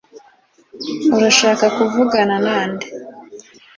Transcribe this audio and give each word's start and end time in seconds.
urashaka 1.15 1.65
kuvugana 1.77 2.35
nande 2.47 2.85